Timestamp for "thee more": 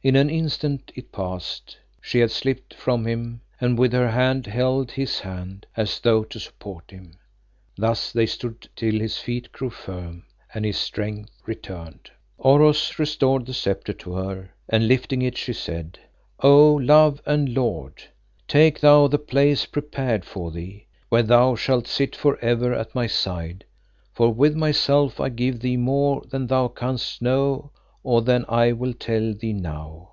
25.58-26.22